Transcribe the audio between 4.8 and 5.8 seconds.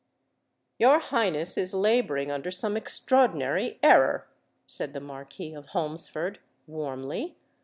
the Marquis of